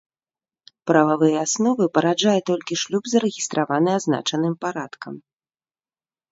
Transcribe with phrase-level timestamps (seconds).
[0.91, 5.13] Прававыя асновы параджае толькі шлюб, зарэгістраваны азначаным парадкам.